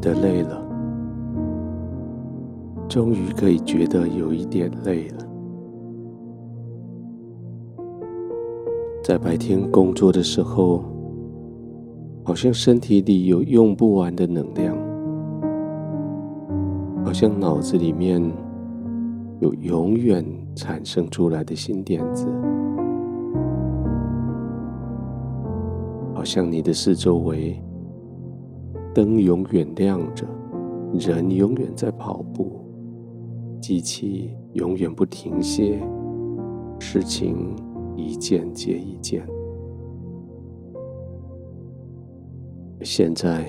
[0.00, 0.62] 的累了，
[2.88, 5.26] 终于可以觉得有一点累了。
[9.02, 10.84] 在白天工作的时候，
[12.22, 14.76] 好像身体里有用不完的能量，
[17.04, 18.22] 好像脑子里面
[19.40, 22.26] 有永远产生出来的新点子，
[26.14, 27.60] 好像你的四周围
[28.92, 30.26] 灯永远亮着，
[30.94, 32.60] 人永远在跑步，
[33.60, 35.80] 机器永远不停歇，
[36.80, 37.54] 事情
[37.96, 39.24] 一件接一件。
[42.82, 43.46] 现在，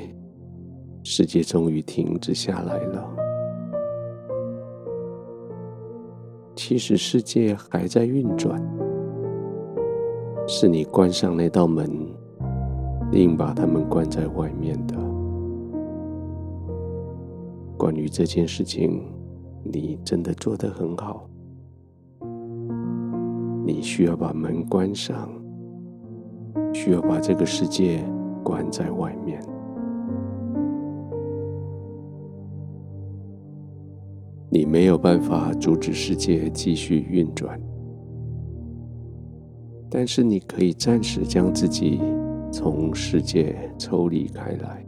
[1.03, 3.09] 世界终于停止下来了。
[6.55, 8.61] 其实世界还在运转，
[10.47, 11.89] 是你关上那道门，
[13.13, 15.10] 硬把他们关在外面的。
[17.81, 19.01] 关于这件事情，
[19.63, 21.27] 你真的做得很好。
[23.65, 25.27] 你需要把门关上，
[26.71, 28.03] 需要把这个世界
[28.43, 29.41] 关在外面。
[34.51, 37.59] 你没有办法阻止世界继续运转，
[39.89, 41.99] 但是你可以暂时将自己
[42.51, 44.85] 从世界抽离开来。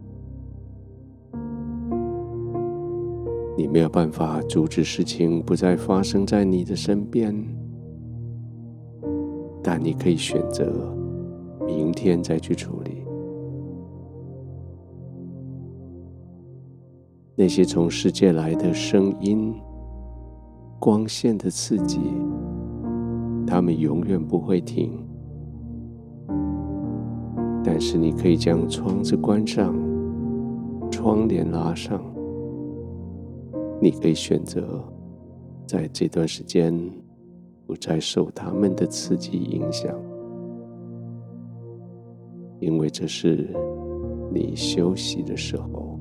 [3.55, 7.35] 你没有办法阻止事情不再发生在你的身边，
[9.61, 10.95] 但你可以选择
[11.65, 13.03] 明天再去处理。
[17.35, 19.53] 那些从世界来的声音、
[20.79, 21.99] 光线的刺激，
[23.45, 24.91] 它们永远不会停。
[27.63, 29.75] 但是你可以将窗子关上，
[30.91, 32.03] 窗帘拉上。
[33.83, 34.81] 你可以选择
[35.67, 36.73] 在这段时间
[37.67, 39.93] 不再受他们的刺激影响，
[42.61, 43.53] 因为这是
[44.31, 45.99] 你休息的时候。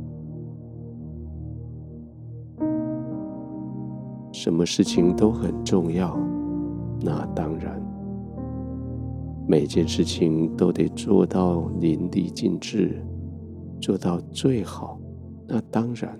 [4.33, 6.17] 什么事情都很重要，
[7.01, 7.83] 那当然，
[9.49, 13.05] 每件事情都得做到淋漓尽致，
[13.81, 15.01] 做到最好，
[15.49, 16.17] 那当然。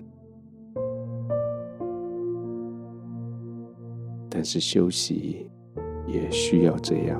[4.43, 5.49] 但是休息
[6.05, 7.17] 也需要这样。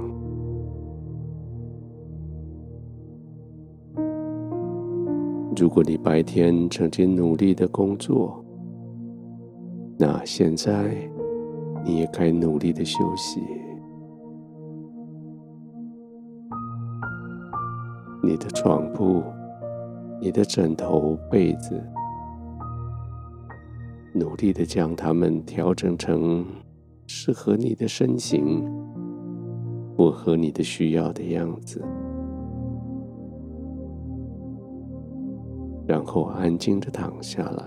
[5.55, 8.43] 如果你白天曾经努力的工作，
[9.97, 10.93] 那现在，
[11.85, 13.39] 你也该努力的休息。
[18.21, 19.23] 你的床铺、
[20.19, 21.81] 你的枕头、被子，
[24.13, 26.45] 努力的将它们调整成
[27.07, 28.63] 适合你的身形、
[29.95, 31.81] 符合你的需要的样子，
[35.85, 37.65] 然后安静的躺下来。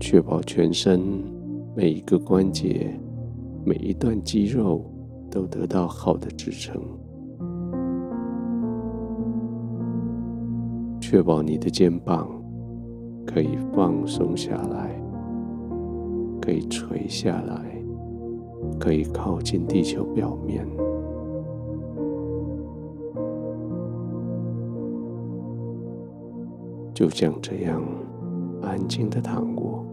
[0.00, 1.00] 确保全身
[1.76, 2.98] 每一个关节、
[3.64, 4.84] 每一段肌肉
[5.30, 6.80] 都得到好的支撑。
[11.00, 12.28] 确保你的肩膀
[13.26, 14.94] 可以放松下来，
[16.48, 17.62] 可以垂下来，
[18.80, 20.66] 可以靠近地球表面。
[26.94, 27.82] 就像这样
[28.62, 29.84] 安静的躺过。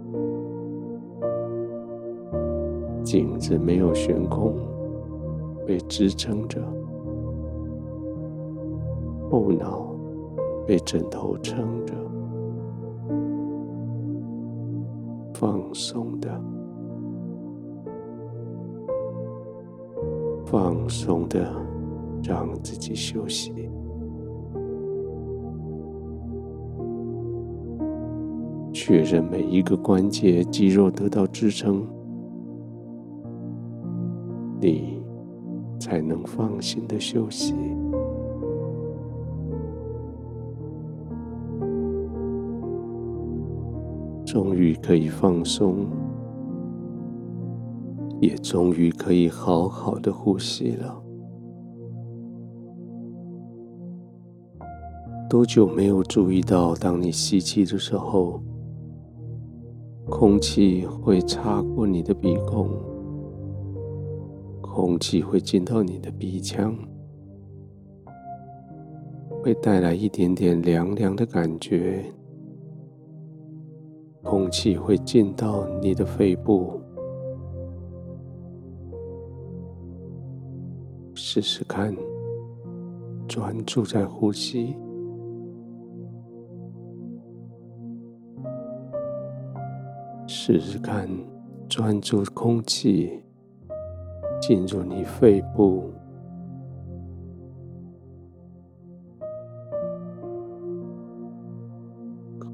[3.03, 4.55] 颈子没有悬空，
[5.67, 6.61] 被支撑着；
[9.29, 9.93] 后脑
[10.65, 11.93] 被枕头撑着，
[15.37, 16.41] 放松的，
[20.45, 21.45] 放松的，
[22.23, 23.51] 让自己休息，
[28.71, 31.85] 确认每一个关节、肌肉得到支撑。
[34.61, 35.03] 你
[35.77, 37.53] 才能放心的休息，
[44.35, 45.87] 终于可以放松，
[48.19, 51.01] 也终于可以好好的呼吸了。
[55.29, 58.43] 多久没有注意到，当你吸气的时候，
[60.09, 62.69] 空气会擦过你的鼻孔？
[64.61, 66.75] 空气会进到你的鼻腔，
[69.41, 72.03] 会带来一点点凉凉的感觉，
[74.25, 76.81] 空气会进到你的肺部。
[81.13, 81.95] 试试看，
[83.27, 84.75] 专注在呼吸。
[90.27, 91.07] 试试看，
[91.69, 93.23] 专注空气
[94.41, 95.93] 进入你肺部。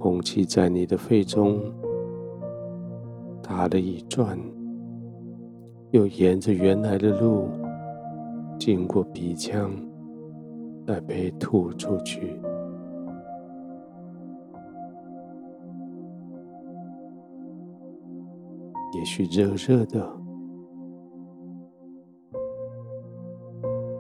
[0.02, 1.62] 空气在你的肺中
[3.40, 4.36] 打了一转，
[5.92, 7.50] 又沿着原来的路
[8.58, 9.72] 经过鼻腔，
[10.88, 12.42] 再被吐出去。
[18.98, 20.12] 也许热热的，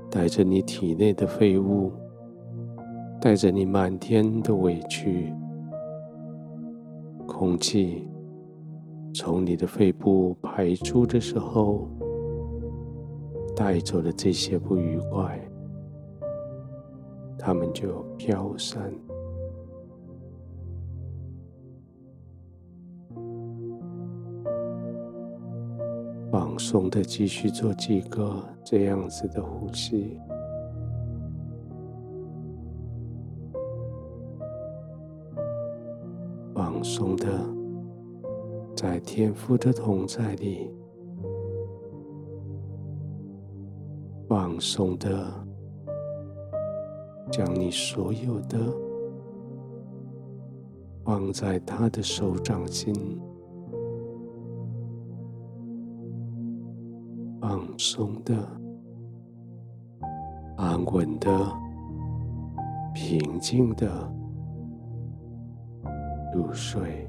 [0.09, 1.91] 带着你体内的废物，
[3.21, 5.31] 带着你满天的委屈。
[7.31, 8.07] 空气
[9.15, 11.87] 从你的肺部排出的时候，
[13.55, 15.39] 带走了这些不愉快，
[17.39, 18.93] 它们就飘散。
[26.29, 30.19] 放松的继续做几个这样子的呼吸。
[36.81, 37.27] 放松的，
[38.75, 40.67] 在天父的同在里；
[44.27, 45.31] 放松的，
[47.31, 48.57] 将你所有的
[51.05, 52.91] 放在他的手掌心；
[57.39, 58.33] 放松的，
[60.57, 61.29] 安稳的，
[62.95, 64.11] 平静的。
[66.33, 67.07] 入睡。